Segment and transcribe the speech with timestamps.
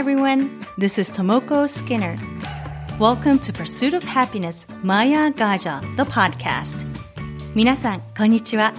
[0.00, 0.48] everyone.
[0.78, 2.16] This is Tomoko Skinner.
[2.98, 6.74] Welcome to Pursuit of Happiness Maya Gaja, the podcast.
[7.54, 8.72] 皆さん、こんにちは。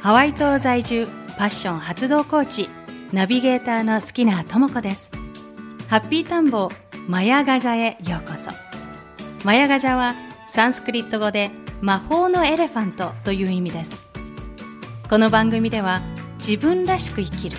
[0.00, 1.06] ハワイ島在住、
[1.38, 2.68] パッション発動コーチ、
[3.12, 5.12] ナビゲーターのスキナーともこです。
[5.86, 6.68] ハッピータンボ
[7.06, 8.50] マヤガジャへようこそ。
[9.44, 10.16] マヤガジャは
[10.48, 14.02] サンスクリット語で魔法のエレファントという意味です。
[15.08, 16.02] この番組では
[16.38, 17.58] 自分らしく生きる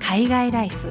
[0.00, 0.90] 海外ライフ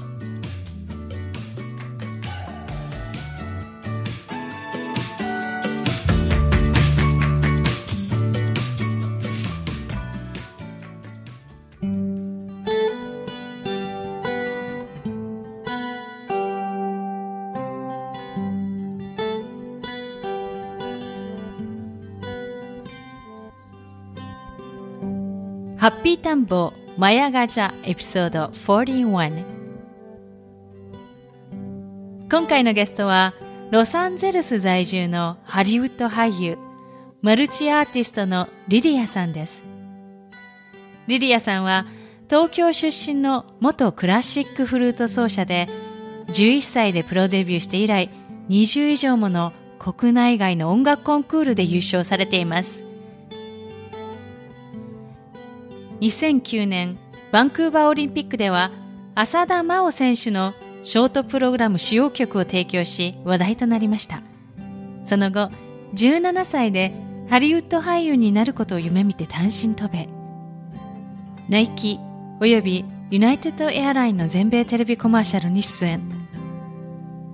[25.81, 29.43] ハッピータンボマヤガジャエピソード41
[32.29, 33.33] 今回のゲストは
[33.71, 36.59] ロサンゼルス在住のハリウッド俳優
[37.23, 39.63] マルチアーティストのリリアさんです。
[41.07, 41.87] リリアさんは
[42.29, 45.67] 東京出身の元クラシックフルート奏者で
[46.27, 48.11] 11歳でプロデビューして以来
[48.49, 52.90] 20以上もの国内外の音楽コンクールで優勝されています。
[56.01, 56.97] 2009年
[57.31, 58.71] バンクーバーオリンピックでは
[59.13, 64.23] 浅田真央選手のショートプログラム使用曲を提供し話題となりました。
[65.03, 65.51] その後
[65.93, 66.91] 17歳で
[67.29, 70.09] ハリウッド俳優になることを夢見て単身渡米。
[71.49, 71.99] ナイキ
[72.39, 76.01] およびユナイテッドエアラインの全米テレビコマーシャルに出演。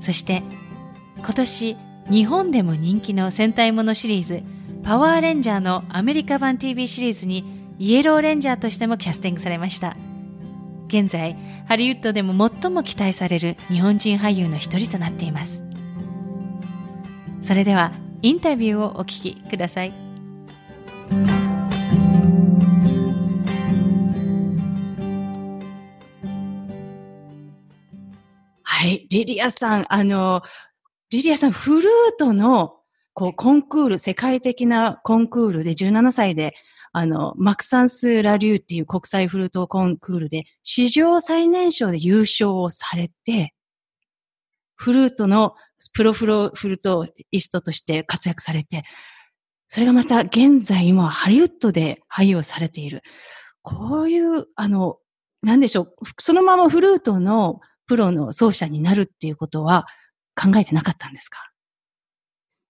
[0.02, 0.44] そして
[1.20, 1.78] 今年
[2.10, 4.44] 日本でも人気の戦隊ものシリーズ
[4.84, 9.96] パワーレンジャーのアメリカ版 TV シリーズにイエローレンジャーとしてもキャスティングされました。
[10.88, 15.64] 現在、ハリウッドでも最も期待される日本人俳優の一人となっています。
[17.42, 17.94] それでは、
[18.24, 19.94] インタビューをお聞きください。
[28.64, 30.42] はい、リリアさん、あの、
[31.12, 32.78] リリアさん、フルートの
[33.14, 36.56] こうコンクール、世界的なコンクールで17歳で
[37.00, 43.54] あの、マクサンス・ラリューっていう国際フルートコンクールで、史上最年少で優勝をされて、
[44.76, 45.54] フルートの
[45.94, 48.84] プロフロフルートイストとして活躍されて、
[49.70, 53.04] それがまた現在今ハリウッドで俳優されている。
[53.62, 54.98] こういう、あの、
[55.44, 59.86] なんでしょう、そのままフルートのプロの奏者になるっていうことは
[60.36, 61.38] 考えてなかったんですか？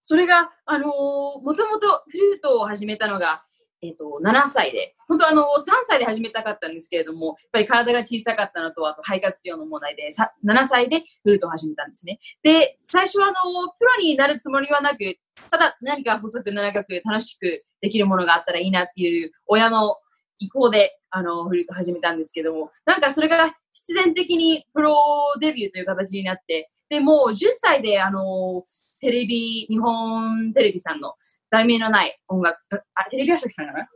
[0.03, 3.43] それが、あのー、もともとフルートを始めたのが、
[3.81, 5.45] えっ、と、7歳で、本当あの、3
[5.85, 10.09] 歳で始めたかったんですけれども、やっぱり体が小さかったのと、あと肺活量の問題で、
[10.45, 12.19] 7歳でフルートを始めたんですね。
[12.41, 13.35] で、最初はあの、
[13.77, 15.17] プロになるつもりはなく、
[15.51, 19.97] ただ何か細く長く楽しくできるものがあったらいいなっていう親の
[20.39, 24.95] 意向で、あの、フルート始めたんですけども、なんかそれが必然的にプロ
[25.39, 28.63] デビューという形になって、で、もう10歳で、あの、
[29.01, 31.13] テレビ、日本テレビさんの
[31.49, 32.59] 題名のない音楽、
[32.95, 33.87] あ、テレビ朝日さんかな？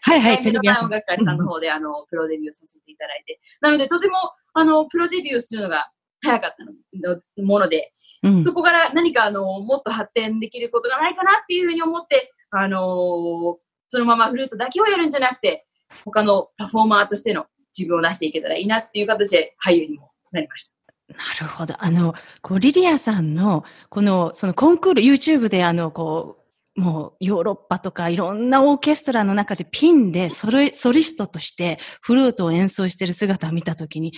[0.00, 0.84] はいはい、テレビ朝日。
[0.84, 3.40] 音楽会さんの方で、あの、プロデビューさせていただいて。
[3.60, 4.14] なので、とても、
[4.54, 5.90] あの、プロデビューするのが
[6.22, 13.58] 早かったのもので、うん、そこから何か、あの、もっと発展できることがないかなっていうふうに思って、あの
[13.88, 15.66] そのままフルートだけをやるんじゃなくて、
[16.04, 17.46] 他のパフォーマーとしての
[17.76, 20.74] 自分を出していけたらいいなっていう形で俳優にもなりました。
[21.08, 21.74] なるほど。
[21.78, 26.41] あの、こう、リリアさんの、この、そのコンクール、YouTube であの、こう、
[26.74, 34.12] もうヨーロッパとかいろんなオーケストラの中でピンでソロソリストとしてフルートを演奏している姿を見たときに、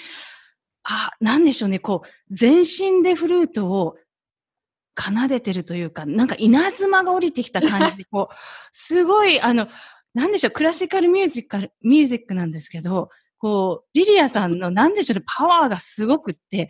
[0.85, 3.97] あ、なんでしょうね、こう、全身でフルートを
[4.99, 8.35] 奏でてるというか、なんか稲妻が降りてきた感じで、 こう、
[8.71, 9.67] すごい、あの、
[10.13, 13.09] なんでしょう、クラシカルミュージカル、ミュージックなんですけど、
[13.39, 16.69] こう、リリアさんのなんでしょうね、パワーがすごくって、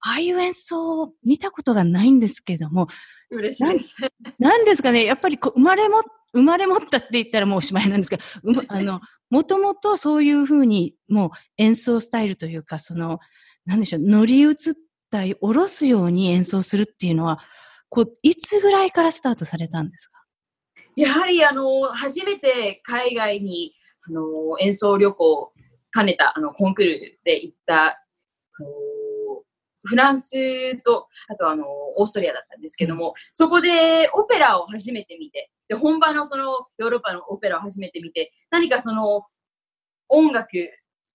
[0.00, 2.86] ああいう演奏を見たことがないんですけれども、
[3.30, 3.94] 嬉しいです。
[4.38, 6.02] なんですかね、やっぱりこう生まれも、
[6.32, 8.22] 生まれ持ったって言ったらもうおしまいなんですけど、
[8.68, 13.18] あの、もともとそういうふうにもう演奏スタイルというか、その、
[13.66, 14.54] なんでしょう、乗り移っ
[15.10, 17.38] たり、下ろすように演奏するっていうのは、
[17.88, 20.18] こう、いつぐらいからスタートされたんですか？
[20.96, 24.22] やはり、あの、初めて海外に、あの、
[24.60, 25.52] 演奏旅行
[25.92, 28.04] 兼ねた、あの、コンクールで行った
[29.88, 31.64] フランスと、あとあの、
[31.96, 39.26] オーストリアだったんですけども、そこでオペラを初めて見て、で、本場のそのヨーロッパのオペラを初めて見て、何かその
[40.08, 40.70] 音楽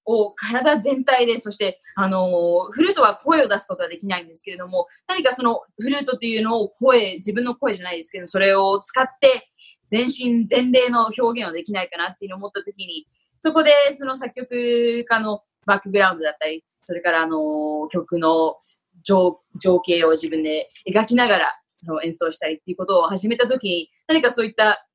[0.05, 9.49] を体全体で、そして、あの、フルートは声を出すことはできないんですけれども、何かそのフルートっていうのを声、自分の声じゃないですけど、それを使って
[9.87, 13.07] 全身全霊の表現をできないかなっていうのを思った時に、
[13.41, 18.55] そこでその作曲家のバックグラウンドだったり、それからあの曲の
[19.03, 24.87] 情情景を自分で描きながらその演奏したりっていうことを始めたときに、何かそういった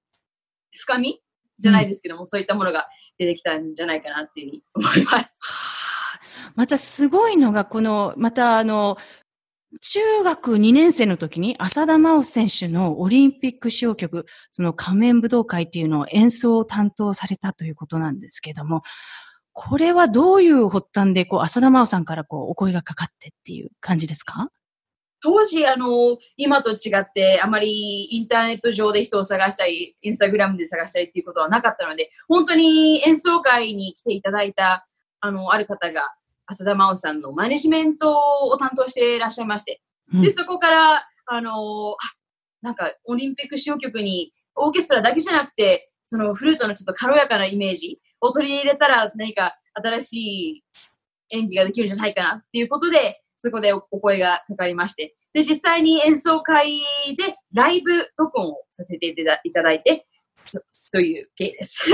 [0.75, 1.20] 深み
[1.58, 2.88] じゃないですけども、うん、そういったものが
[3.19, 5.40] 出てきたんじゃないかなっていうふうに思います。
[6.55, 8.96] またすごいのが、この、またあの、
[9.82, 18.82] 中学2年生の時に浅田真央選手のオリンピック使用曲、その仮面武道会っていうのを演奏を担当されたということなんですけども、
[19.60, 24.52] これはどういう発端で、こう、浅田真央さんからこう、お声がかかってっていう感じですか？
[25.20, 34.87] 当時、あの、今と違って、あまりインターネット上で人を探したり、インスタグラムで探したりっていうことはなかったので、本当に演奏会に来ていただいた、
[35.19, 36.02] あの、ある方が、
[36.46, 39.82] 浅田真央さんのマネジメントを担当していらっしゃいまして、
[40.14, 41.96] うん、で、そこから、あの、
[42.62, 50.65] なんか、オリンピック使用曲に、オーケストラだけじゃなくて、そのフルートのちょっと軽やかなイメージを取り入れたら何か新しい
[51.31, 56.81] 演技ができるんじゃないかなっていうことで、そこでお声がかかりまして、で、実際に演奏会
[57.17, 59.15] でライブ録音をさせてい
[59.53, 60.06] ただいて、
[60.91, 61.81] という経緯です。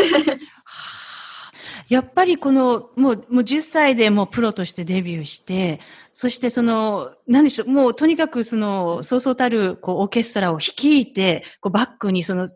[1.88, 5.80] やっぱりこの、もう、もう10歳でもうプロとしてデビューして、
[6.12, 12.48] そしてその、何でしょう、もうとにかくその、そうそうたる、こう、オーケストラを率いて、こう、バックにその、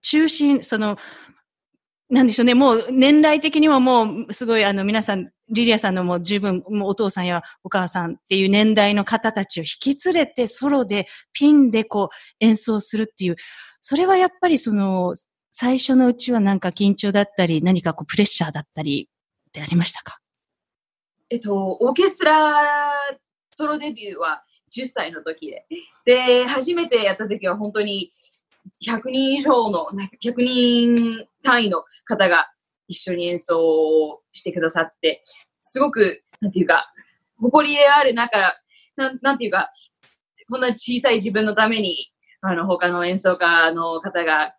[0.00, 0.96] 中心、その、
[2.14, 13.36] なんでしょうね、もう年代的にももうすごいあの皆さん、リリアさんのもう十分もうお父さんやお母さんっていう年代の方たちを引き連れてソロでピンでこう演奏するっていう、
[13.80, 15.14] それはやっぱりその
[15.50, 19.08] 最初のうちはなんか緊張だったり何かこうプレッシャーだったり
[19.48, 20.20] ってありましたか？
[21.30, 22.54] えっと、オーケストラ
[23.52, 25.66] ソロデビューは10歳の時で。
[26.04, 28.12] で、初めてやった時は本当に
[28.82, 29.88] 100人以上の、
[30.22, 32.50] 100人単位の方が
[32.88, 35.22] 一緒に演奏してくださって、
[35.60, 36.92] すごく、なんていうか、
[37.38, 38.54] 誇りである中、
[38.96, 39.70] なん、なんていうか、
[40.50, 44.54] こんな小さい自分のために、あの、他の演奏家の方が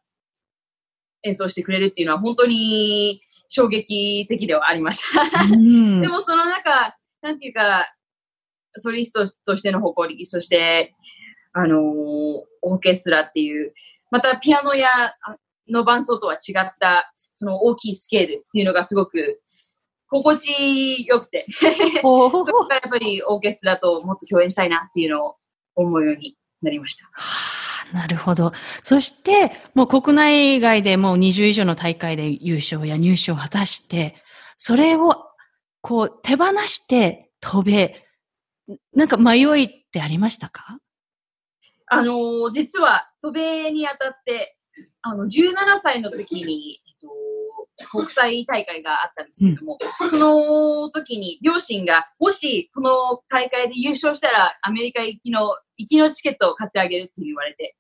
[1.24, 5.46] 演奏してくれるっていうのは本当に衝撃的ではありました。
[5.48, 7.86] でもその中、なんていうか、
[8.76, 10.96] ソリストとしての誇り、そして、
[11.54, 13.74] あのー、オーケストラっていう、
[14.16, 14.88] またピアノや
[15.70, 19.42] の伴奏とは違った、その大きいスケールっていうのがすごく
[20.08, 21.46] 心地よくて
[22.02, 25.36] そこからやっぱりオーケストラともっと共演したいなっていうのを
[25.76, 27.10] 思うようになりました。
[27.12, 28.54] はあ、なるほど。
[28.84, 34.16] そして、もう国内外でもう20以上の大会で優勝や入賞を果たして、
[34.56, 35.26] それを
[35.82, 38.06] こう手放して飛べ、
[38.94, 40.80] なんか迷いってありましたか？
[41.88, 44.58] あのー、実は渡米にあたって、
[45.02, 57.76] あの、17歳の時に、えっと、国際大会があったんですけども、うん、その時に両親が、もしこの大会で優勝したらアメリカ行きの、行きのチケットを買ってあげるって言われて、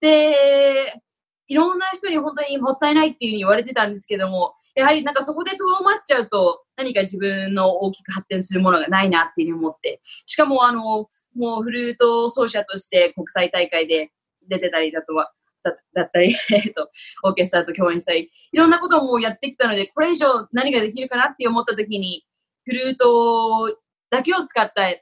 [0.00, 1.00] で、
[1.46, 14.12] いろんな人に本当にもったいないっていうふうに言われてたんですけども、やはりなんかそこでとどまっちゃうと、何か自分の大きく発展するものがないなっていうふうに思って、しかもあの、もうフルート奏者として国際大会で
[14.48, 15.32] 出てたりだとは、
[15.64, 16.90] だだったり、 えっと、
[17.24, 22.24] オーケストラと共演したり、いろんなこともやってきたので、これ以上何ができるかなって思った時に、
[22.64, 23.76] フルート
[24.10, 24.94] だけを使った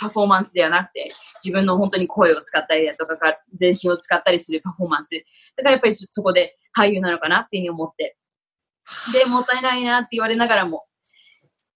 [0.00, 1.10] パフォーマンスではなくて、
[1.44, 5.22] 自分の本当に声を使ったりだとか、全身を使ったりするパフォーマンス。
[5.56, 8.16] だからやっぱりそこで俳優なのかなっていうふうに思って、
[9.12, 10.84] で、もったいないなって言われながらも、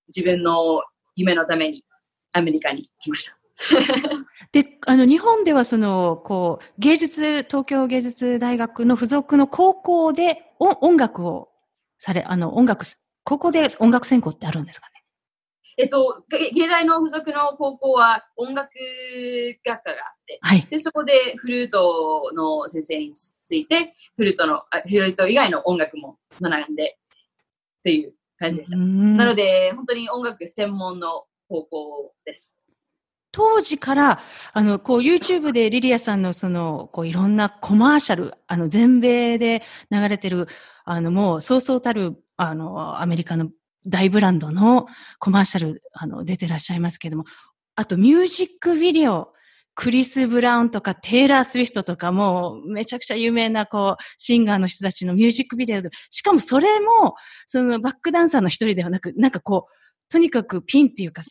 [0.08, 0.82] 自分の
[1.14, 1.84] 夢のために
[2.32, 3.36] アメリカに来ました。
[4.52, 11.48] で、あの、日本ではその、こう、芸術、東京芸術大学の付属の高校で音楽を
[11.98, 12.84] され、あの、音楽、
[13.24, 14.92] 高校で音楽専攻ってあるんですかね？
[15.78, 18.70] えっと、芸大の付属の高校は音楽
[19.64, 26.96] 学科がはい、でそこでフルートの先生について、フルートの、フルート以外の音楽も学んで
[27.78, 28.76] っていう感じでした。
[28.76, 32.58] なので、本当に音楽専門の高校です。
[33.32, 34.20] 当時から、
[34.54, 40.48] あの、こう、YouTube でリリアさんのその、こう、いろんなコマーシャル、あの、全米で流れてる、
[40.84, 43.50] あの、もう、そうそうたる、あの、アメリカの
[43.86, 44.86] 大ブランドの
[45.18, 47.24] コマーシャル、あの、出てらっしゃいますけども、
[47.74, 49.34] あとミュージックビデオ、
[49.76, 57.14] クリス・ブラウンとかテイラー・スウィフトとかもめちゃくちゃ有名なこうシンガーの人たちのミュージックビデオで、しかもそれも
[57.46, 59.72] そのバックダンサーの一人ではなく、なんかこう、
[60.10, 61.22] とにかくピンっていうか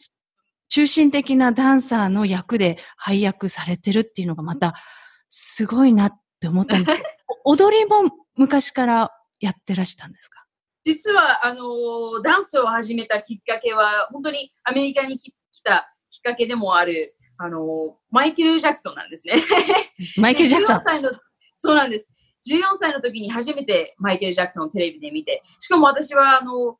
[0.69, 4.75] 中心的なダンサーの役で配役されてるっていうのがまた
[5.29, 7.03] すごいなって思ったんですけど、
[7.45, 10.45] 踊りも昔からやってらしたんですか？
[10.83, 15.33] 実は、あの、ダンスを始めたきっかけは、本当にアメリカに来
[15.63, 19.35] たきっかけでもある、あの、マイケル・ジャクソンなんですね。
[20.17, 20.81] マイケル・ジャクソン。
[20.83, 21.11] 歳の、
[21.57, 22.11] そうなんです。
[22.47, 26.77] 14歳の時に初めてマイケル・ジャクソンをテレビで見て、しかも私は、あの、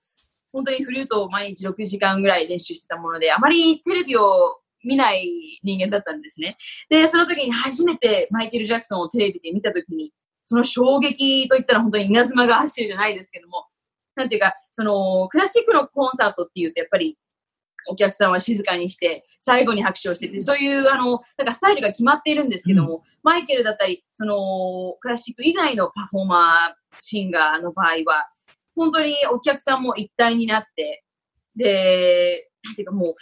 [0.51, 6.57] 本当にフルートを毎日6時間ぐらい練習してたもので、あまりテレビを見ない人間だったんですね。
[6.89, 10.13] で、その時に初めてマイケル・ジャクソンをテレビで見た時に、
[10.45, 13.65] その衝撃といったら本当に稲妻が走るじゃないですけども、
[14.15, 17.17] なんていうか、その、クラシックのコンサートっていうと、やっぱり、
[17.87, 28.27] お客さんは静かにして、最後に拍手をしてて、そういう、あの、なんかスタイルが決まっているんですけども、うん、マイケルだったり、その、クラシック以外のパフォーマー、シンガーの場合は、
[28.75, 31.03] 本当にお客さんも一体になって、
[31.55, 33.15] で、なんていうかもう、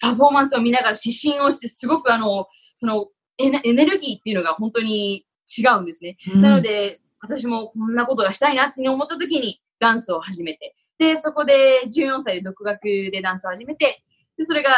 [0.00, 2.46] パフォーマンスを見ながら指針をして、すごくあの、
[2.76, 3.08] その
[3.38, 6.16] エネルギーっていうのが本当に違うんですね。
[6.34, 14.02] うん、なので、私もこんなことがしたいなって思った時にダンスを始めて、で、そこで14歳で独学でダンスを始めて、
[14.36, 14.70] で、それが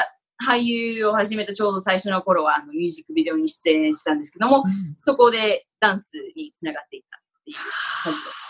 [0.44, 7.56] 俳優を始めたちょうど最初の頃はあのミュージックビデオに出演したんですけども、うん、そこでダンスにつながっていったっていう
[8.04, 8.48] 感じです。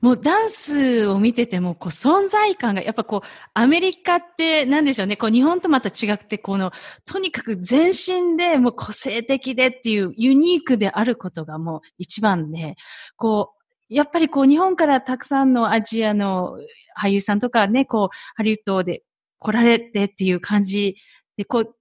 [0.00, 6.72] もうダンスを見てても、こう存在感が、やっぱこう、アメリカってなんでしょうね、こう日本とまた違って、この、
[7.04, 12.76] とにかく全身でもう個性的でっていうユニークであることがもう一番で、
[13.16, 13.57] こう、
[13.88, 16.58] やっぱりこう日本からたくさんのアジアの
[17.00, 19.02] 俳優さんとかね、こう、ハリウッドで
[19.38, 20.96] 来られてっていう感じ
[21.36, 21.74] で、こう、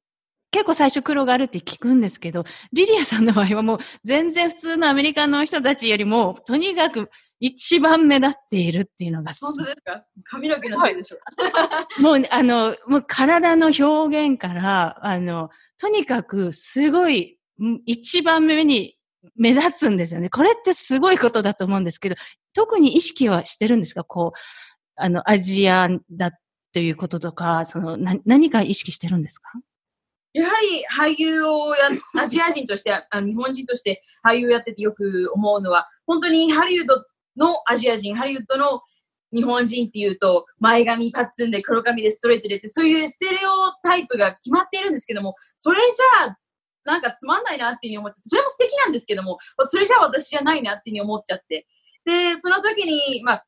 [0.52, 7.10] 結構最初苦労があるって聞くんですけど、リリアさんの場合はもう全然普通のアメリカの人たちよりも、とにかく
[7.40, 10.04] 一番目立っているっていうのが本当ですか？
[10.24, 11.18] 髪の毛のせいでしょ
[12.00, 15.50] うもう、あの、もう体の表現から、あの、
[15.80, 17.38] とにかくすごい、
[17.86, 18.97] 一番目に
[19.36, 20.30] 目立つんですよね。
[20.30, 22.16] これってすごいことだと思うんですけど、
[22.54, 24.04] 特に意識はしてるんですか？
[24.04, 24.40] こう、
[24.96, 26.32] あの、アジアだっ
[26.74, 29.50] ていうこととか、その、な何か意識してるんですか？
[30.34, 37.04] やはり俳優をや、アジア人として、あ日本人として俳優をやっててよく思うのは、本当にハリウッド
[37.38, 38.82] のアジア人、ハリウッドの
[39.34, 46.38] 日本人っていうと、前髪パッツンで黒髪でストレートでって、そういうステレオタイプが決まっているんですけども、それじゃあ、
[46.88, 51.68] なんかつまんないなっていうふうに思っちゃって、それも素敵なんですけども、それじゃあ私じゃないなっていうふうに思っちゃって。
[52.06, 53.46] で、その時に、まあ、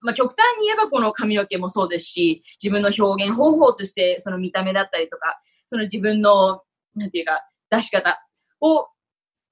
[0.00, 6.62] まあ、極端に言えばこの髪の毛もそうですし、自分の表現方法としてその見た目だったりとか、その自分の、
[6.96, 7.40] なんていうか、
[7.70, 8.20] 出し方
[8.60, 8.88] を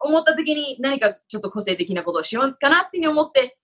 [0.01, 3.57] 思った時に何かちょっと個性的なことをしようかなっていうふうに思って、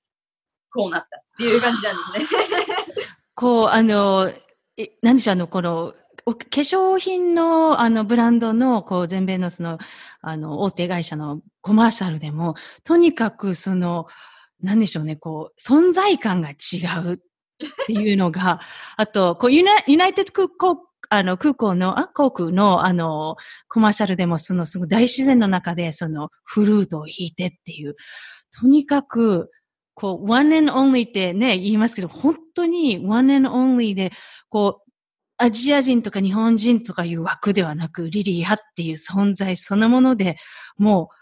[0.72, 3.06] こうなったっていう感じなんですね。
[3.34, 4.32] こう、あの、
[4.76, 5.94] え、何でしょう、あの、この、
[6.34, 9.78] 化粧品のあのブランドのこう全米のその
[10.20, 12.54] あの大手会社のコマーシャルでも
[12.84, 14.06] とにかくその
[14.60, 16.54] 何でしょうねこう存在感が違
[17.04, 17.18] うっ
[17.86, 18.60] ていうのが
[18.96, 23.36] あとこうユナユナイテッド空港あの空港のあ航空のあの
[23.68, 27.96] コマーシャルでもそのすごい大自然の中でそのフルートを弾いてっていう。
[28.50, 29.50] とにかく
[29.98, 34.12] こう、one and only ってね、言いますけど、本当に one and only で、
[34.48, 34.87] こう、
[35.38, 40.36] アジア人とか日本人とかいう枠ではなく、リリーハっていう存在そのもので、
[40.76, 41.16] もう、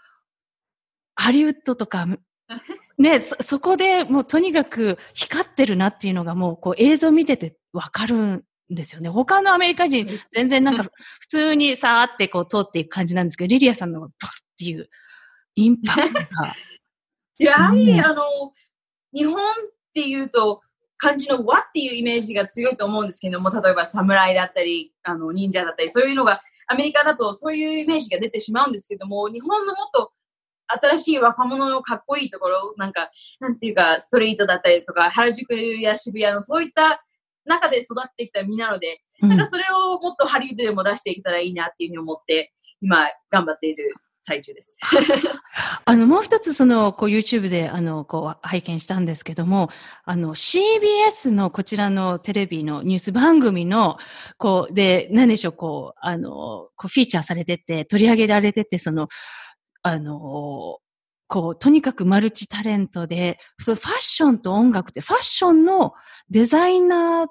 [1.15, 2.07] ハリウッドとか、
[2.97, 9.09] ね、そ、そこでもうとにかく光ってるなっていうのがもう、こう映像見ててわかるんですよね。
[9.09, 14.13] 他のアメリカ人、全然なんか普通にさーってこう通っていく感じなんですけど、リリアさんのバッっ
[14.57, 14.89] ていう
[15.55, 16.55] インパクトが。
[17.37, 18.23] やはり、うん、あの、
[19.13, 19.43] 日本っ
[19.93, 20.61] ていうと、
[20.97, 30.11] 漢字の和っていうイメージが強いと思うんですけども、例えば侍だったり、あの忍者だったり、そういうのがアメリカだとそういうイメージが出てしまうんですけども、日本のもっと
[30.67, 37.03] 新しい若者のかっこいいところ、なんか、なんていうか、ストリートだったりとか、原宿や渋谷のそういった
[37.45, 43.95] 中で育ってきた身なので、うん、なんかそれをもっとハリウッドでも出していけたらいいなっていうふうに思って、今頑張っている
[44.27, 44.77] 最中です。
[45.85, 49.69] あの、もう一つ、その、こう、YouTube で、あの、こう、拝見したんですけども、
[50.03, 53.97] あの、CBS のこちらのテレビのニュース番組の、
[54.37, 56.29] こう、で、何でしょう、こう、あの、
[56.75, 59.07] こう、フィーチャーされてて、取り上げられてて、その、
[59.81, 60.79] あの、
[61.29, 65.93] こう、とにかくマルチタレントで、そのファッションと音楽って、ファッションの
[66.29, 67.29] デザイナーっ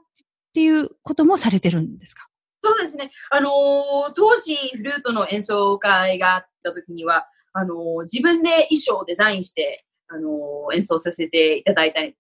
[0.54, 2.26] ていうこともされてるんですか？
[2.66, 3.12] そうですね。
[3.30, 12.16] あのー、当時、フルートの演奏会があった時には、あのー、自分で衣装をデザインして、あのー、演奏させていただいたり、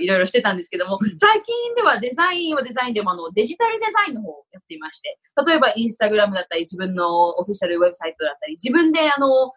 [0.00, 9.50] いろいろしてたんですけども、最近ではデザインはデザインでもあのデジタルデザインの方をやっていまして、例えばインスタグラムだったり、自分のオフィシャルウェブサイトだったり、自分であの、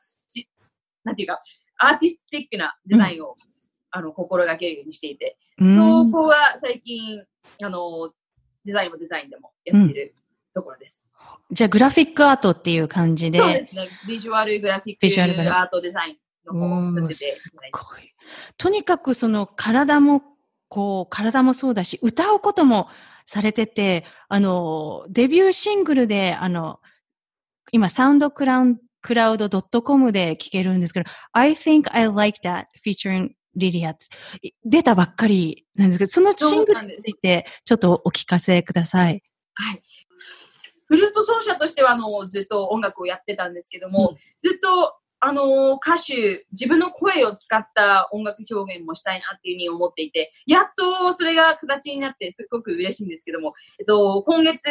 [1.03, 1.41] なんていうか、
[1.77, 3.33] アーティスティックなデザインを、うん、
[3.91, 7.23] あの心がけるようにしていて、そこが最近、
[7.63, 8.11] あの、
[8.65, 10.15] デザインもデザインでもやってる
[10.53, 11.07] ところです。
[11.51, 13.39] じゃあ、グラフィックアートっていう感じで。
[13.39, 13.89] そうですね。
[14.07, 17.61] ビジュアルグラフィックアートデザインの方をさせてすご
[17.97, 18.13] い。
[18.57, 20.21] とにかくその体も、
[20.69, 22.87] こう、体もそうだし、歌うことも
[23.25, 26.79] されてて、あの、デビューシングルで、あの、
[27.71, 34.09] 今、サウンドクラウンクラウド .com で聞けるんですけど、I think I like that featuring リリアツ。
[34.65, 39.21] 出たばっかりなんですけど、そのシングルについてちょっとお聞かせください。
[39.55, 39.83] はい。
[40.87, 54.63] フルート奏者としてはあのずっと音楽をやってたんですけども、うん、ずっとあの歌手、自分の声を使った音楽表現もしたいなっていうふうに思っていて、やっとそれが形になってすっごく嬉しいんですけども、えっと、今月、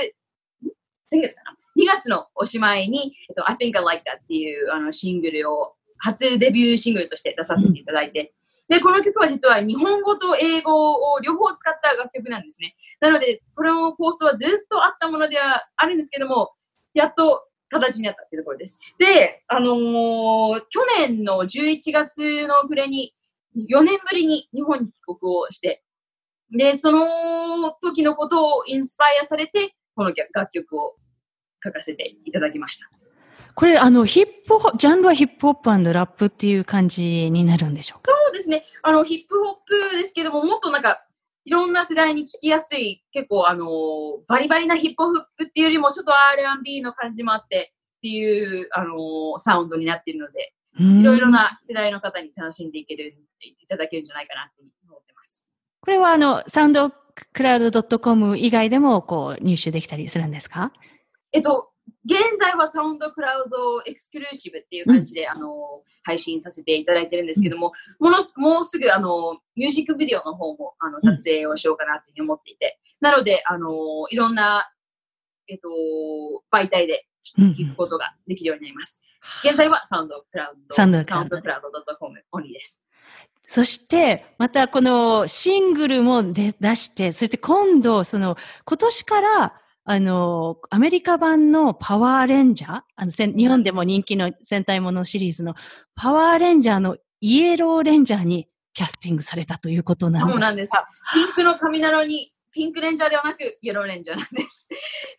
[1.09, 8.35] 先月かな ?2 月のおしまいに、えっと、I think I like that っていうあのシングルを初デビューシングルとして出させていただいて、
[8.69, 12.75] で、この曲は実は日本語と英語を両方使った楽曲なんですね。
[13.00, 16.52] なので、このコースはずっとあったものではあるんですけども、
[16.95, 18.81] やっと形になったっていうところです。
[18.99, 23.14] で、あのー、去年の11月の暮れに、
[23.57, 25.83] 4年ぶりに日本に帰国をして、
[26.50, 30.95] で、その時のことをインスパイアされて、この楽曲を
[31.64, 32.88] 書かせていただきました。
[33.54, 38.12] これ、あの、ヒップホジャンルはヒップホップラップっていう感じになるんでしょうか？
[38.33, 38.65] そうですね。
[38.83, 39.55] あの、ヒップホッ
[39.91, 41.05] プですけども、もっとなんか、
[41.45, 43.67] いろんな世代に聞きやすい、結構あの、
[44.27, 55.45] バリバリなヒップホップっていうよりも、ちょっと R&B の感じもあって、っていう、あの、サウンドになっているので、いろいろな世代の方に楽しんでいける、いただけるんじゃないかなと思ってます。
[55.83, 60.73] これはあの、サウンドクラウド .com 以外でもこう入手できたりするんですか？
[61.33, 61.71] えっと、
[62.05, 73.71] 現在はサウンドクラウドエクスクルーシブっていう感じで、うん、あの配信させていただいてるんですけども、ものもうすぐあのミュージックビデオの方もあの撮影をしようかなというふうに思っていて、なのであの
[74.11, 74.68] いろんな、
[75.49, 75.68] えっと、
[76.53, 79.01] 媒体で聞くことができるようになります。
[79.45, 82.83] 現在はサウンドクラウド、サウンドクラウド .com オンリーです。
[83.47, 95.55] そして、またこのシングルも出して、そして今度、その、今年からあの、アメリカ版のパワーレンジャー、あの、日本でも人気の戦隊ものシリーズの
[95.97, 100.33] パワーレンジャーのイエローレンジャーにキャスティングされたということなんです。
[100.33, 100.73] そうなんです。
[101.14, 104.68] ピンクの髪なのに、ピンクレンジャーではなく、イエローレンジャーなんです。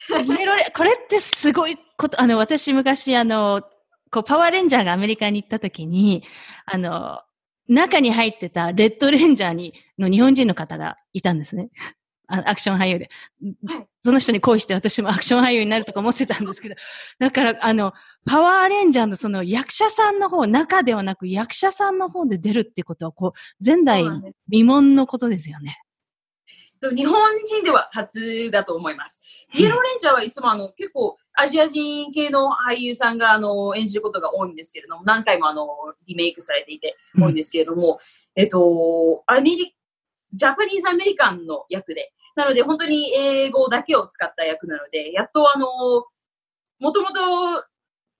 [0.09, 3.63] イエローレこれってすごいこと、あの、私昔、あの、
[4.11, 6.23] こう、パワーレンジャーがアメリカに行った時に、
[6.65, 7.21] あの、
[7.67, 11.69] 中に入ってたレッドレンジャーに、の日本人の方がいたんですね。
[12.27, 13.09] アクション俳優で。
[14.01, 16.75] その人に恋して私も アクション俳優になるとか思ってたんですけど、
[17.19, 17.93] だから、あの、
[18.25, 25.79] パワーレンジャーのその役者さんの方、中ではなく役者さんの方で出るってことは、こう、前代未聞のことですよね。
[26.91, 29.21] 日本人では初だと思います。
[29.53, 35.67] イエローレンジャーはいつもあの結構アジア人系の俳優さんがあの演じることが多いんですけれども、何回もあの
[36.07, 37.99] リメイクされていて多いんですけれども、
[38.35, 39.75] うん、えっと、アメリ
[40.33, 45.67] ジャパニーズアメリカンの役で、なので本当に英語だけを使った役なので、やっとあの、
[46.79, 47.63] もともと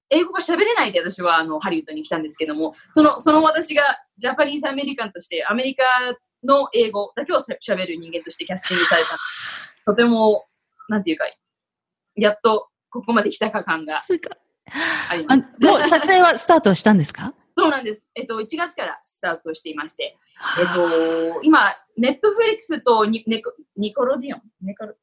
[0.10, 3.84] 英語が喋れないで私はあのハリウッドに来たんですけども、その、その私が
[4.18, 5.84] ジャパニーズアメリカンとしてアメリカ
[6.44, 9.10] の英語だけを喋る人間としてキャスティングされた。
[9.86, 10.46] とても、
[10.90, 11.26] なんていうか、
[12.16, 14.00] やっとここまで来たか感が
[15.10, 15.54] あります。
[15.60, 17.34] もう撮影はスタートしたんですか？
[17.56, 18.10] そうなんです。
[18.16, 20.18] えっと、1月からスタートしていまして、
[20.60, 21.60] えっと、今、
[21.98, 24.42] ネットフリックスとニニコニコロディオン？
[24.62, 24.94] ニコロ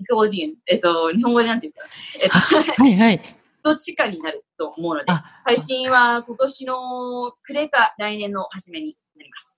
[0.00, 0.54] ニコロディオン？
[0.66, 1.88] えっと、日本語でなんて言うか、
[2.20, 3.36] えっと、はいはい。
[3.62, 5.12] どっちかになると思うので、
[5.44, 9.56] 配信は今年の暮れか来年の初めになります。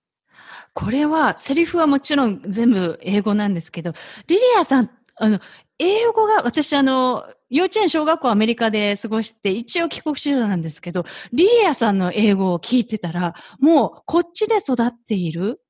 [0.75, 3.93] これは、セリフはもちろん全部英語なんですけど、
[4.27, 5.41] リリアさん、あの、
[5.79, 15.61] 英語が、私あの、幼稚園、小学校アメリカで過ごして、一応帰国子女なんですけど、リリアさんの英語を聞いてたら、もうこっちで育っている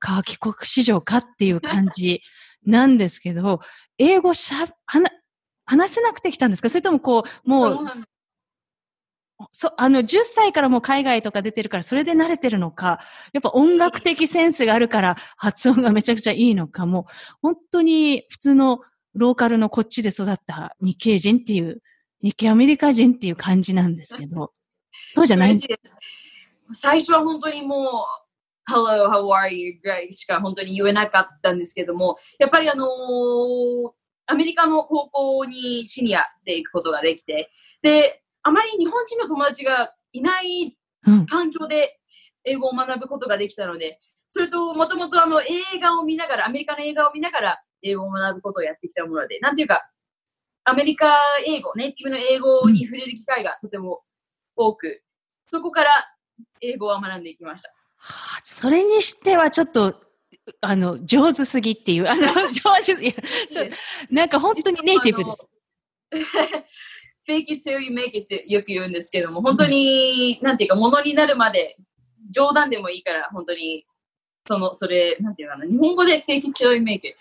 [0.00, 2.22] か、帰国子女かっていう感じ
[2.66, 3.60] なんですけど、
[3.98, 4.66] 英語しゃ、
[5.64, 6.68] 話せなくてきたんですか？
[6.68, 7.78] それともこう、もう、
[9.52, 13.00] そ、あの、10歳からもう海外とか出てるから、それで慣れてるのか、
[13.32, 17.06] やっぱ音楽的センスがあるから発音がめちゃくちゃいいのか、も。
[17.08, 18.80] う、本当に普通の
[19.14, 21.82] ローカルのこっちで育った日系人っていう、
[22.22, 24.52] 日系アメリカ人っていう感じなんですけど、
[25.08, 25.58] そうじゃない。
[26.72, 28.06] 最初は本当にも
[28.68, 29.78] う、Hello, how are you?
[29.82, 33.92] ぐらいしか本当に言えなかったんですけども、やっぱりあのー、
[34.26, 37.50] アメリカの高校にシニアで行くことができて、
[37.82, 40.76] で、あまり日本人の友達がいない
[41.28, 41.98] 環境で
[42.44, 43.98] 英語を学ぶことができたので、
[44.30, 49.88] それと、もともとあの映画を見ながら、アメリカの映画を見ながら英語を学ぶことをやってきたもので、なんていうか、
[50.64, 54.02] アメリカ英語、ネイティブの英語に触れる機会がとても
[54.56, 55.02] 多く、
[55.50, 55.90] そこから
[56.60, 57.68] 英語を学んでいきました。
[57.96, 59.94] はあ、それにしてはちょっと、
[60.60, 63.14] あの、上手すぎっていう、あの、 上手、いや、
[64.10, 65.46] なんか本当にネイティブです。
[67.26, 71.76] fake it till you make it ってよく言うんですけども、本当に、なんていうか、ものになるまで、
[72.30, 73.86] 冗談でもいいから、本当に、
[74.46, 77.16] その、それ、なんていうかな、日本語で fake it till you make it。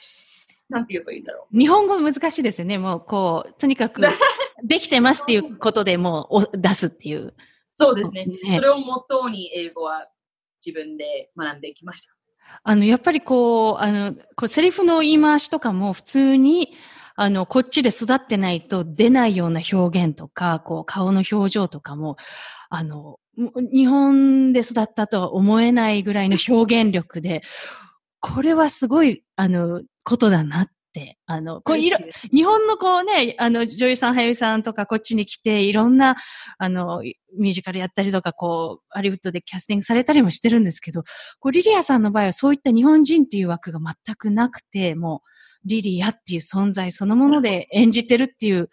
[0.71, 1.57] なんて言えばいいんだろう。
[1.57, 2.77] 日本語難しいですよね。
[2.77, 4.01] もう、こう、とにかく、
[4.63, 7.33] できてますっていうことでもう出すっていう。
[7.77, 8.25] そうですね。
[8.25, 10.07] ねそれをもとに英語は
[10.65, 12.13] 自分で学んできました。
[12.63, 16.73] あの、やっぱりこう、あの、こうセリフの言い回しとかも普通に、
[17.15, 22.17] あの、こっちで育ってないと出ないような表現とか、こう、顔の表情とかも、
[22.69, 27.41] あの、日本で育ったとは思えないぐらいの表現力で、
[28.19, 30.67] これはすごい、あの、ことだなっ、
[31.25, 31.97] あの、こういろ、
[32.31, 36.17] 日本のこうね、あの、女優さん、俳優さんとかこっちに来て、いろんな、
[36.57, 37.01] あの、
[37.37, 41.03] ミュージカルやったりとか、こう、ハリウッドでキャスティングされたりもしてるんですけど、
[41.39, 45.21] こう、リリアさんの場合はそういった日本人っていう枠が全くなくて、も
[45.65, 48.69] う、リリアっていう存在そのもので演じてるっていう、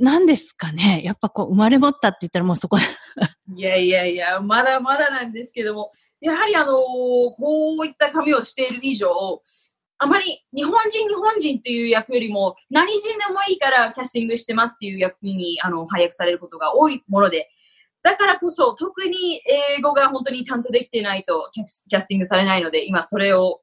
[0.00, 1.02] 何ですかね。
[1.04, 2.78] やっぱこう、生まれ持ったって言ったらもうそこ
[3.54, 9.40] いやいやいや、まだまだなんですけども、やはりあのこういった髪をしている以上、
[9.98, 17.50] あまり日本人、日本人っていう役よりも、何人でもいいからキャスティングしてますっていう役にあの配役されることが多いもので、
[18.02, 19.42] だからこそ特に
[19.76, 23.60] 英語が本当にちゃんとできてないとキャスティングされないので、今それを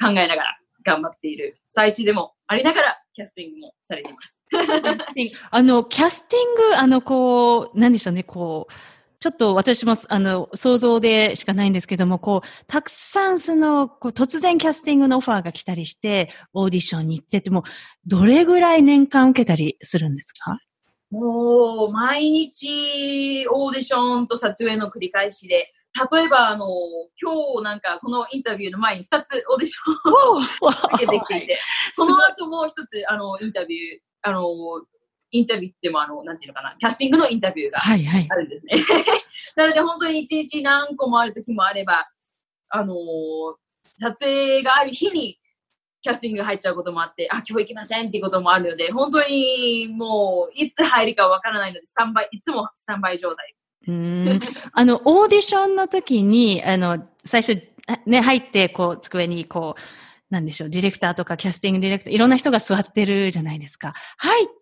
[0.00, 4.42] 考えながら頑張っている最中でもありながらキャスティングもされてます。
[5.50, 8.72] あの、キャスティング、あの、こう、何でしょうね、こう、
[9.22, 17.62] ちょっと私も、あの、想像でしかないんですけども、こう、たくさんその、こう、突然キャスティングのオファーが来たりして、オーディションに行ってても、
[18.04, 20.58] どれぐらい年間受けたりするんですか？
[21.12, 25.72] もう、毎日オーディションと撮影の繰り返しで、
[26.12, 26.66] 例えば、あの、
[27.22, 30.12] 今日なんかこのインタビューの前に2つオーディション
[30.66, 31.44] を受けてきて。
[31.44, 31.60] いて、
[31.94, 34.48] その後もう一つ、あの、インタビュー、あの、
[35.32, 38.76] インタビューでもあの、なんていうのかな、キャスティングのインタビューがあるんですね。
[38.76, 39.06] はいはい、
[39.56, 42.08] なので本当に一日何個もある時もあれば、
[42.68, 42.96] あのー、
[43.98, 45.38] 撮影がある日に
[46.02, 53.54] キャスティングが入っちゃうこともあって、あ、今日行けませんっていうこともあるので、本当にもう、いつ入るかわからないので、スタンバイ、いつもスタンバイ状態。
[53.88, 54.40] うん
[54.72, 57.62] あの、オーディションの時に、あの、最初、
[58.06, 59.80] ね、入って、こう、机に、こう、
[60.32, 63.92] なんでしょう、ディレクターとかキャスティングディレクター、いろんな人が座ってるじゃないですか。
[64.16, 64.61] 入って、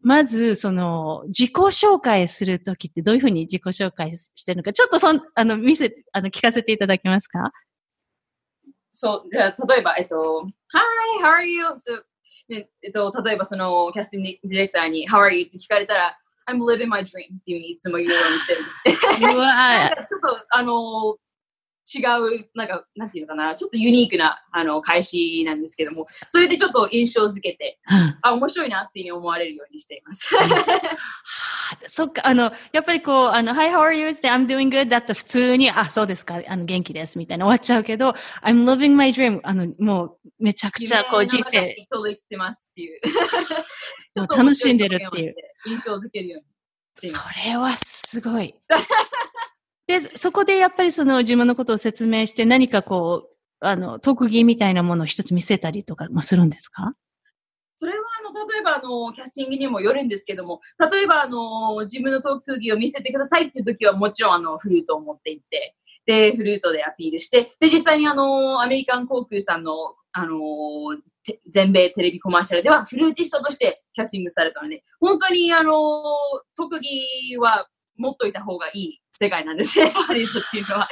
[0.00, 7.52] まず、その、自己紹介するときってどういうふうに自己紹介してるのか、ちょっとそん、あの、見せ、あの、聞かせていただけますか？
[8.90, 11.64] そう、じゃあ、例えば、えっと、Hi, how are you?
[11.74, 12.02] So,
[12.48, 15.46] ね、えっと、例えばその、キャスティングディレクターに、How are you?
[15.46, 16.16] って聞かれたら、
[16.48, 17.06] I'm living my dream
[17.38, 19.34] っていうふうにいつも言うようにしてるんですね。
[19.34, 21.16] うわちょっと、あの、
[21.92, 21.98] 違
[22.38, 30.30] う、なんか、なんていうのかな、ちょっとユニークな、あの、開始なんですけども、それでちょっと印象づけて、うん、あ、面白いなっていうふうに思われるようにしています。
[31.86, 34.08] そっか、あの、やっぱりこう、あの、Hi, how are you?
[34.08, 38.10] って I'm doing good だったら普通に、あ、そうですか、あの、元気です、みたいな終わっちゃうけど、
[38.42, 39.40] I'm living my dream.
[39.42, 41.74] あの、もう、めちゃくちゃ、こう、人生。
[41.90, 43.00] 届いてますっていう。
[44.16, 45.34] もう楽しんでるっていう。
[45.66, 46.42] 印象づけるよう
[47.06, 47.10] に。
[47.10, 48.54] それはすごい。
[49.90, 56.94] で、そこでやっぱりその自分のことを説明して何かこう、あの、特技みたいなものを一つ見せたりとかもするんですか？
[57.76, 60.60] それはあの、例えばあの、キャスティングにもよるんですけども、
[60.92, 65.74] 例えばあの、自分の特技を見せてくださいっていう時はもちろんあの、フルートを持って行って、
[66.06, 69.72] で、フルートでアピールして、で、実際にあの、アメリカン航空さんの、
[70.12, 70.38] あの、
[71.48, 75.74] 全米テレビコマーシャルではフルーティストとしてキャスティングされたので、本当にあの、
[76.56, 80.88] 特技は持っといた方がいい世界なんですね、 ハリウッドっていうのは。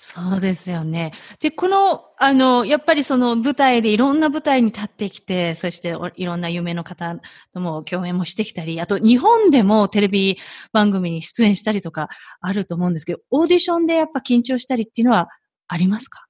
[0.00, 1.12] そうですよね。
[1.38, 7.14] で、この、あの、やっぱりその舞台でいろんな舞台に立ってきて、そしていろんな有名の方
[7.54, 10.38] とも共演もしてきたり、あと日本でもテレビ
[10.72, 12.08] 番組に出演したりとか
[12.40, 15.28] あると思うんですけど、オーディションでやっぱ緊張したりっていうのは
[15.68, 16.24] ありますか？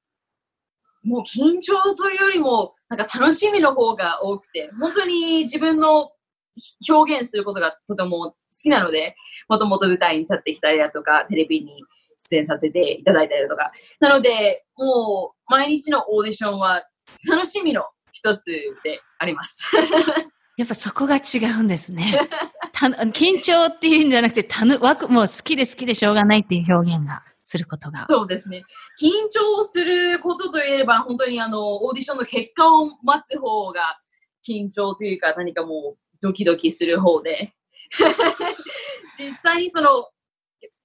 [1.03, 6.11] もう緊張というよりも、なんか楽しみの方が多くて、本当に自分の
[6.89, 9.15] 表現することがとても好きなので、
[9.49, 11.83] もともと舞台に立ってきたりだとか、テレビに
[12.31, 13.73] 出演させていただいたりとか。
[14.01, 16.85] なので、もう毎日のオーディションは
[17.29, 18.51] 楽しみの一つ
[18.85, 19.65] であります。
[20.57, 22.29] やっぱそこが違うんですね。
[23.15, 28.07] 緊張っていうんじゃなくて、たぬ、わく、もう好きで好きでしょうがないっていう表現がすることが。
[28.09, 28.63] そうですね。
[29.01, 33.81] 緊張することといえば、本当にあの、オーディションの結果を待つ方が
[34.47, 37.53] 緊張というか、何かもうドキドキする方で。
[39.19, 40.09] 実際にその、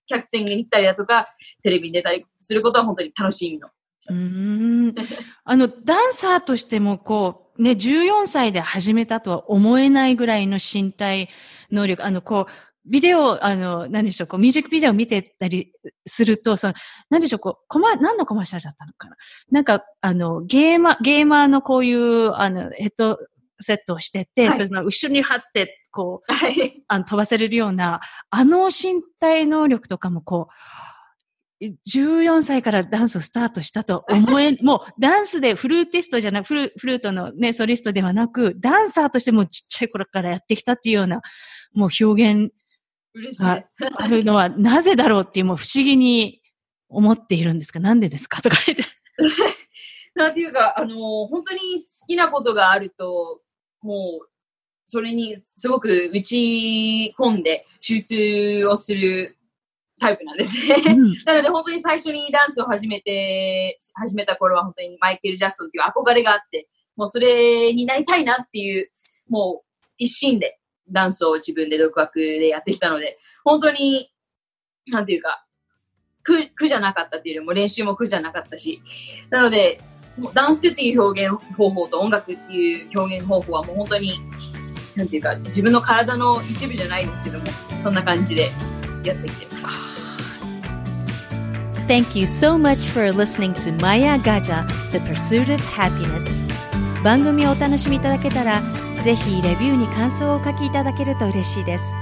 [0.07, 1.27] 客席に行ったりだとか、
[1.63, 3.69] テレビに出たりすることは本当に楽しみの
[4.09, 4.95] うん。
[5.43, 11.29] あの、ダンサーとしても、こう、ね、14歳で始めたとは思えないぐらいの身体
[11.71, 12.51] 能力、あの、こう、
[12.87, 15.71] ビデオ、あの、何でしょう、こう、ミュージックビデオ見てたり
[16.05, 16.73] すると、その、
[17.09, 19.15] 何でしょう、こう、コマ、何のコマーシャルだったのかな。
[19.49, 23.17] なんか、あの、ゲーマー、ゲーマーのこういう、あの、ヘッド
[23.59, 30.47] セットをしてて、はい、その後ろに貼って、こう、はい、あの飛ばせれるような、あの身体能力とかもこ
[31.61, 41.21] う、14歳からダンスをスタートしたと思え、 もうダンスでフルーティストじゃなく、フルフルートのね、ソリストではなく、ダンサーとしてもちっちゃい頃からやってきたっていうような、
[41.73, 42.51] もう表現
[43.39, 43.61] が
[43.97, 46.41] あるのはなぜだろうっていうもう不思議に
[46.89, 47.79] 思っているんですか？
[47.79, 48.41] なんでですか？
[48.41, 48.83] とか言って。
[50.15, 53.41] なんていうか、あの、本当に好きなことがあると、
[53.85, 54.27] もう、
[54.87, 59.37] それにすごく打ち込んで集中をする
[59.99, 60.75] タイプなんですね。
[60.87, 68.89] うん、 なので本当に最初にダンスを始めて、始めた頃は本当にマイケル・ジャクソンっていう憧れがあって、もうそれになりたいなっていう、
[69.29, 74.11] もう一心でダンスを自分で独学でやってきたので、本当に、
[74.87, 75.45] なんていうか、
[76.23, 78.81] 苦、苦じゃなかったっていうよりも練習も苦じゃなかったし、
[79.29, 79.79] なので、
[80.33, 84.13] ダンスっていう表現方法と音楽っていう表現方法はもう本当に、
[84.95, 87.45] なんていうか、自分の体の一部じゃないですけども、
[87.83, 88.49] そんな感じで
[89.03, 89.67] やってきてます。
[91.87, 96.25] Thank you so much for listening to Maya Gaja, The Pursuit of Happiness.
[97.03, 98.63] 番組をお楽しみいただけたら、
[99.03, 101.93] ぜひレビューに感想をお書きいただけると嬉しいです。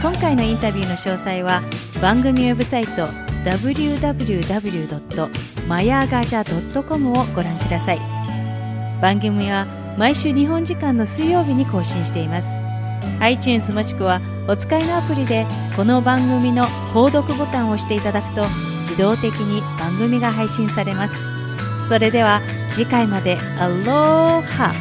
[0.00, 1.60] 今回のインタビューの詳細は
[2.00, 3.08] 番組ウェブサイト
[3.44, 5.55] www.
[5.66, 8.00] マヤガジャ .com をご覧ください。
[9.00, 9.66] 番組は
[9.98, 12.56] 毎週日本時間の水曜日に更新しています。
[13.20, 18.46] iTunes もしくはお使いのアプリでこの番組の購読ボタンを押していただくと
[18.80, 21.14] 自動的に番組が配信されます。
[21.88, 24.72] それでは次回までアローハ